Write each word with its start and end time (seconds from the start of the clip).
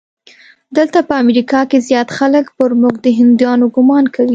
دلته 0.77 0.99
په 1.07 1.13
امریکا 1.23 1.59
کې 1.69 1.77
زیات 1.87 2.09
خلک 2.17 2.45
پر 2.57 2.69
موږ 2.81 2.95
د 3.05 3.07
هندیانو 3.19 3.65
ګومان 3.75 4.05
کوي. 4.15 4.29